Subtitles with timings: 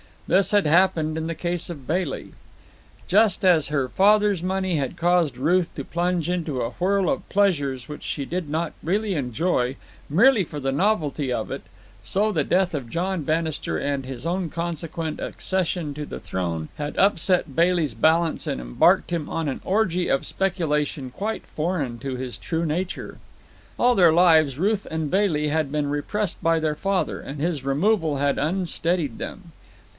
[0.25, 2.31] This had happened in the case of Bailey.
[3.05, 7.87] Just as her father's money had caused Ruth to plunge into a whirl of pleasures
[7.89, 9.75] which she did not really enjoy,
[10.09, 11.63] merely for the novelty of it,
[12.03, 16.97] so the death of John Bannister and his own consequent accession to the throne had
[16.97, 22.37] upset Bailey's balance and embarked him on an orgy of speculation quite foreign to his
[22.37, 23.19] true nature.
[23.77, 28.17] All their lives Ruth and Bailey had been repressed by their father, and his removal
[28.17, 29.51] had unsteadied them.